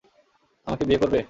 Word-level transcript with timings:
আমাকে 0.67 0.83
বিয়ে 0.85 0.99
করবে? 1.01 1.19